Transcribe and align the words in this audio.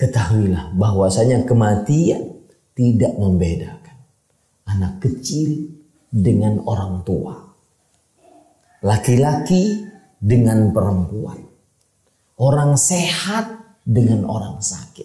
ketahuilah 0.00 0.72
bahwasanya 0.80 1.44
kematian 1.44 2.40
tidak 2.72 3.12
membedakan 3.20 4.00
anak 4.64 5.04
kecil 5.04 5.68
dengan 6.08 6.64
orang 6.64 7.04
tua. 7.04 7.36
Laki-laki 8.80 9.84
dengan 10.16 10.72
perempuan. 10.72 11.44
Orang 12.40 12.80
sehat 12.80 13.76
dengan 13.84 14.24
orang 14.24 14.64
sakit. 14.64 15.04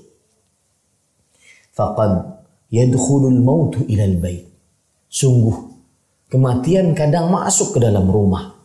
Faqad 1.76 2.40
yadkhulul 2.72 3.44
mautu 3.44 3.84
ilal 3.92 4.16
bait. 4.24 4.48
Sungguh 5.12 5.76
kematian 6.32 6.96
kadang 6.96 7.28
masuk 7.28 7.76
ke 7.76 7.80
dalam 7.84 8.08
rumah. 8.08 8.56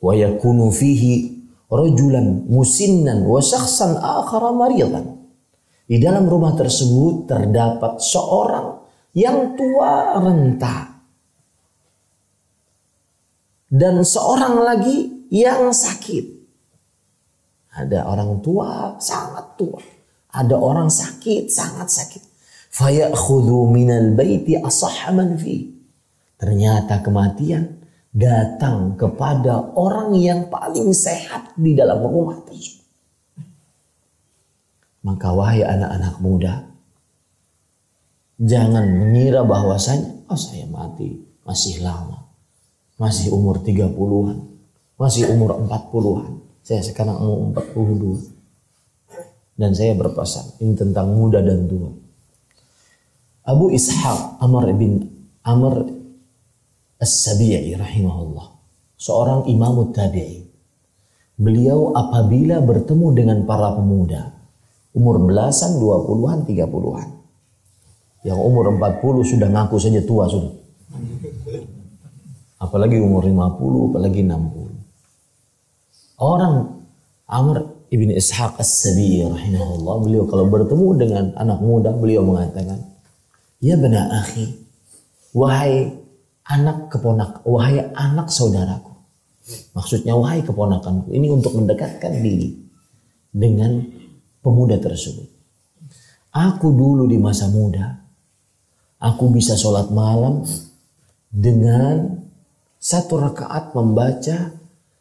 Wa 0.00 0.16
yakunu 0.16 0.72
fihi 0.72 1.44
rajulan 1.68 2.48
musinnan 2.48 3.28
wa 3.28 3.44
syakhsan 3.44 4.00
akhara 4.00 4.56
maridan. 4.56 5.21
Di 5.86 5.98
dalam 5.98 6.24
rumah 6.30 6.54
tersebut 6.54 7.26
terdapat 7.26 7.98
seorang 7.98 8.82
yang 9.12 9.58
tua 9.58 10.16
renta. 10.20 10.76
Dan 13.72 14.04
seorang 14.04 14.60
lagi 14.60 15.28
yang 15.32 15.72
sakit. 15.72 16.44
Ada 17.72 18.04
orang 18.04 18.44
tua 18.44 19.00
sangat 19.00 19.56
tua. 19.56 19.80
Ada 20.32 20.56
orang 20.56 20.92
sakit 20.92 21.48
sangat 21.48 21.88
sakit. 21.88 22.22
Fayakhudhu 22.72 23.68
minal 23.72 24.12
baiti 24.12 24.56
asahman 24.60 25.36
fi. 25.40 25.72
Ternyata 26.36 27.00
kematian 27.00 27.80
datang 28.12 28.92
kepada 28.96 29.72
orang 29.72 30.12
yang 30.20 30.52
paling 30.52 30.92
sehat 30.92 31.56
di 31.56 31.72
dalam 31.72 32.04
rumah 32.04 32.44
tersebut. 32.44 32.81
Maka 35.02 35.34
wahai 35.34 35.66
anak-anak 35.66 36.14
muda, 36.22 36.70
jangan 38.38 38.86
mengira 38.86 39.42
bahwasanya 39.42 40.30
oh 40.30 40.38
saya 40.38 40.66
mati 40.70 41.18
masih 41.42 41.82
lama. 41.82 42.22
Masih 43.02 43.34
umur 43.34 43.58
30-an, 43.66 44.38
masih 44.94 45.26
umur 45.34 45.58
40-an. 45.58 46.38
Saya 46.62 46.86
sekarang 46.86 47.18
umur 47.18 47.58
42. 47.74 49.58
Dan 49.58 49.74
saya 49.74 49.98
berpesan, 49.98 50.62
ini 50.62 50.78
tentang 50.78 51.10
muda 51.10 51.42
dan 51.42 51.66
tua. 51.66 51.90
Abu 53.42 53.74
Ishaq 53.74 54.38
Amr 54.38 54.70
bin 54.78 55.02
Amr 55.42 55.82
As-Sabi'i 57.02 57.74
rahimahullah. 57.74 58.54
Seorang 58.94 59.50
imam 59.50 59.90
tabi'i. 59.90 60.46
Beliau 61.34 61.90
apabila 61.90 62.62
bertemu 62.62 63.08
dengan 63.18 63.38
para 63.42 63.74
pemuda, 63.74 64.30
Umur 64.92 65.16
belasan, 65.24 65.80
dua 65.80 66.04
puluhan, 66.04 66.44
tiga 66.44 66.68
puluhan. 66.68 67.08
Yang 68.22 68.38
umur 68.38 68.70
empat 68.76 69.00
puluh 69.00 69.24
sudah 69.24 69.48
ngaku 69.48 69.76
saja 69.80 70.04
tua 70.04 70.28
sudah. 70.28 70.52
Apalagi 72.60 73.00
umur 73.00 73.26
lima 73.26 73.50
puluh, 73.56 73.90
apalagi 73.90 74.22
enam 74.22 74.52
puluh. 74.52 74.78
Orang 76.22 76.86
Amr 77.26 77.88
ibn 77.90 78.12
Ishaq 78.12 78.60
as-Sabi 78.60 79.24
rahimahullah, 79.26 79.96
beliau 80.06 80.24
kalau 80.28 80.46
bertemu 80.46 80.88
dengan 80.94 81.24
anak 81.34 81.58
muda, 81.58 81.90
beliau 81.90 82.22
mengatakan, 82.22 82.78
Ya 83.58 83.74
benar 83.74 84.12
akhi, 84.22 84.54
wahai 85.34 85.90
anak 86.46 86.92
keponak, 86.92 87.42
wahai 87.42 87.90
anak 87.94 88.30
saudaraku. 88.30 88.92
Maksudnya 89.74 90.14
wahai 90.14 90.44
keponakanku, 90.46 91.10
ini 91.10 91.26
untuk 91.32 91.58
mendekatkan 91.58 92.22
diri 92.22 92.54
dengan 93.34 93.82
pemuda 94.42 94.76
tersebut. 94.76 95.30
Aku 96.32 96.74
dulu 96.74 97.06
di 97.06 97.16
masa 97.16 97.48
muda, 97.48 98.02
aku 98.98 99.30
bisa 99.30 99.54
sholat 99.54 99.88
malam 99.94 100.42
dengan 101.30 102.20
satu 102.82 103.22
rakaat 103.22 103.72
membaca 103.72 104.52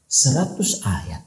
seratus 0.05 0.85
ayat. 0.85 1.23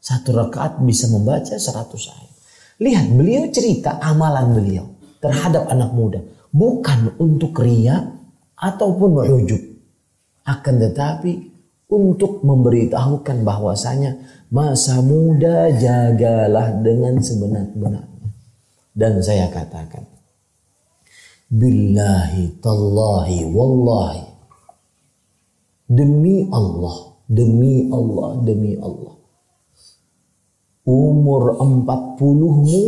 Satu 0.00 0.36
rakaat 0.36 0.80
bisa 0.84 1.08
membaca 1.12 1.56
seratus 1.56 2.08
ayat. 2.12 2.32
Lihat 2.80 3.06
beliau 3.14 3.48
cerita 3.54 4.00
amalan 4.02 4.54
beliau 4.54 4.86
terhadap 5.22 5.70
anak 5.70 5.90
muda. 5.94 6.20
Bukan 6.54 7.18
untuk 7.18 7.56
ria 7.58 8.14
ataupun 8.54 9.10
merujuk. 9.18 9.62
Akan 10.44 10.76
tetapi 10.76 11.54
untuk 11.88 12.44
memberitahukan 12.44 13.44
bahwasanya 13.44 14.43
Masa 14.54 15.02
muda 15.02 15.66
jagalah 15.74 16.78
dengan 16.78 17.18
sebenar-benarnya. 17.18 18.30
Dan 18.94 19.18
saya 19.18 19.50
katakan, 19.50 20.06
Billahi 21.50 22.62
tallahi 22.62 23.50
wallahi. 23.50 24.30
Demi 25.90 26.46
Allah, 26.54 27.18
demi 27.26 27.90
Allah, 27.90 28.30
demi 28.46 28.78
Allah. 28.78 29.18
Umur 30.86 31.58
40-mu 31.58 32.82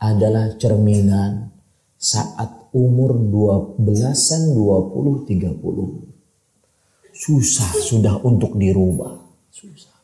adalah 0.00 0.56
cerminan 0.56 1.52
saat 2.00 2.72
umur 2.72 3.20
12-an, 3.20 4.56
20, 4.56 5.28
30. 5.28 7.12
Susah 7.12 7.70
sudah 7.84 8.16
untuk 8.24 8.56
dirubah. 8.56 9.12
Susah 9.52 10.01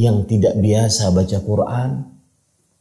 yang 0.00 0.24
tidak 0.24 0.56
biasa 0.56 1.12
baca 1.12 1.38
Quran 1.44 1.90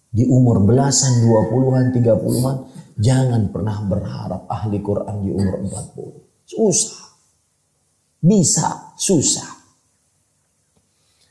di 0.07 0.23
umur 0.23 0.63
belasan, 0.63 1.19
dua 1.19 1.51
puluhan, 1.51 1.91
tiga 1.91 2.15
puluhan, 2.15 2.63
jangan 2.95 3.51
pernah 3.51 3.77
berharap 3.83 4.47
ahli 4.47 4.79
Quran 4.79 5.15
di 5.27 5.29
umur 5.35 5.67
empat 5.67 5.85
puluh. 5.91 6.23
Susah. 6.47 7.11
Bisa, 8.23 8.95
susah. 8.95 9.59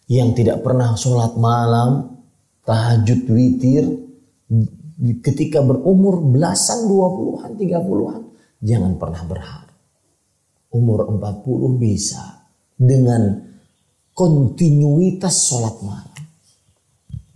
Yang 0.09 0.45
tidak 0.45 0.61
pernah 0.61 0.93
sholat 0.93 1.37
malam, 1.41 2.21
tahajud 2.69 3.29
witir, 3.33 3.85
ketika 5.25 5.65
berumur 5.65 6.21
belasan, 6.21 6.85
dua 6.85 7.09
puluhan, 7.13 7.57
tiga 7.57 7.81
puluhan, 7.81 8.29
jangan 8.61 8.97
pernah 9.01 9.25
berharap. 9.25 9.73
Umur 10.69 11.09
empat 11.17 11.45
puluh 11.45 11.81
bisa 11.81 12.45
dengan 12.77 13.48
kontinuitas 14.19 15.47
sholat 15.47 15.79
malam. 15.87 16.19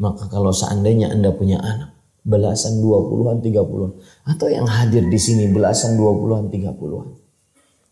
Maka 0.02 0.26
kalau 0.26 0.50
seandainya 0.50 1.14
Anda 1.14 1.30
punya 1.30 1.62
anak, 1.62 1.94
belasan 2.26 2.82
dua 2.82 3.06
puluhan, 3.06 3.38
tiga 3.38 3.62
puluhan. 3.62 3.94
Atau 4.26 4.50
yang 4.50 4.66
hadir 4.66 5.06
di 5.06 5.14
sini 5.14 5.46
belasan 5.46 5.94
dua 5.94 6.10
puluhan, 6.10 6.50
tiga 6.50 6.74
puluhan. 6.74 7.14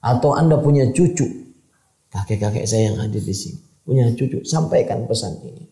Atau 0.03 0.35
Anda 0.35 0.59
punya 0.59 0.91
cucu. 0.91 1.23
Kakek-kakek 2.11 2.67
saya 2.67 2.91
yang 2.91 2.99
hadir 2.99 3.23
di 3.23 3.31
sini. 3.31 3.63
Punya 3.87 4.11
cucu. 4.11 4.43
Sampaikan 4.43 5.07
pesan 5.07 5.39
ini. 5.47 5.71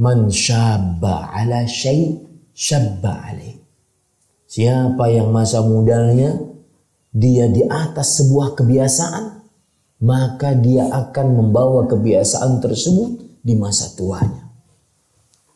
Man 0.00 0.32
syabba 0.32 1.28
ala 1.36 1.68
syai 1.68 2.16
syabba 2.56 3.28
alaih. 3.28 3.60
Siapa 4.48 5.12
yang 5.12 5.28
masa 5.28 5.60
mudanya 5.60 6.32
dia 7.12 7.44
di 7.52 7.60
atas 7.68 8.24
sebuah 8.24 8.56
kebiasaan 8.56 9.35
maka 10.06 10.54
dia 10.54 10.86
akan 10.86 11.26
membawa 11.34 11.90
kebiasaan 11.90 12.62
tersebut 12.62 13.42
di 13.42 13.58
masa 13.58 13.90
tuanya. 13.98 14.46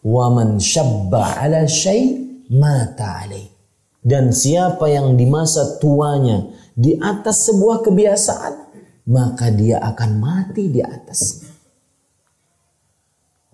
Waman 0.02 0.58
syabba 0.58 1.38
ala 1.38 1.70
syai 1.70 2.18
mata 2.50 3.22
alaih. 3.22 3.46
Dan 4.02 4.34
siapa 4.34 4.90
yang 4.90 5.14
di 5.14 5.28
masa 5.28 5.78
tuanya 5.78 6.50
di 6.74 6.98
atas 6.98 7.46
sebuah 7.46 7.84
kebiasaan, 7.86 8.54
maka 9.06 9.54
dia 9.54 9.78
akan 9.78 10.10
mati 10.18 10.66
di 10.66 10.82
atasnya. 10.82 11.52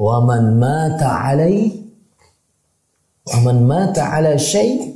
Waman 0.00 0.56
mata 0.56 1.28
alaih 1.28 1.86
Waman 3.26 3.66
mata 3.66 4.14
ala 4.14 4.38
syai 4.38 4.94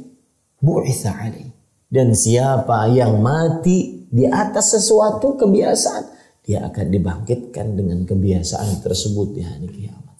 bu'itha 0.62 1.10
alaih. 1.10 1.50
Dan 1.90 2.14
siapa 2.14 2.86
yang 2.94 3.18
mati 3.18 3.99
di 4.10 4.26
atas 4.26 4.74
sesuatu 4.74 5.38
kebiasaan, 5.38 6.04
dia 6.42 6.66
akan 6.66 6.86
dibangkitkan 6.90 7.78
dengan 7.78 8.02
kebiasaan 8.02 8.82
tersebut 8.82 9.38
di 9.38 9.42
hari 9.46 9.70
kiamat. 9.70 10.18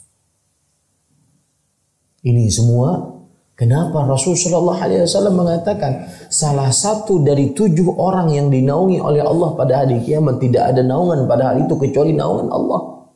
Ini 2.23 2.47
semua 2.55 3.19
kenapa 3.59 4.07
Rasulullah 4.07 4.79
SAW 4.79 5.35
mengatakan 5.35 6.07
salah 6.31 6.71
satu 6.71 7.19
dari 7.19 7.51
tujuh 7.51 7.99
orang 7.99 8.31
yang 8.31 8.47
dinaungi 8.47 9.03
oleh 9.03 9.27
Allah 9.27 9.59
pada 9.59 9.83
hari 9.83 9.99
kiamat 10.07 10.39
tidak 10.39 10.71
ada 10.71 10.87
naungan 10.87 11.27
pada 11.27 11.51
hari 11.51 11.67
itu 11.67 11.75
kecuali 11.75 12.15
naungan 12.15 12.47
Allah. 12.47 13.11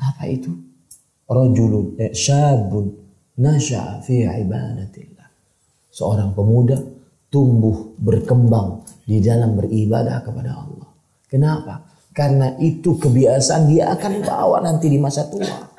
Apa 0.00 0.24
itu? 0.32 0.48
Rajulun 1.28 2.00
eh, 2.00 2.16
syabun 2.16 2.88
nasya'a 3.36 4.00
fi 4.00 4.24
ibadatillah. 4.24 5.28
Seorang 5.92 6.32
pemuda 6.32 6.80
tumbuh 7.28 7.92
berkembang 8.00 8.84
di 9.02 9.18
dalam 9.18 9.58
beribadah 9.58 10.22
kepada 10.22 10.50
Allah. 10.54 10.88
Kenapa? 11.26 11.74
Karena 12.12 12.54
itu 12.60 13.00
kebiasaan 13.00 13.72
dia 13.72 13.88
akan 13.96 14.20
bawa 14.20 14.60
nanti 14.60 14.92
di 14.92 15.00
masa 15.00 15.26
tua. 15.32 15.72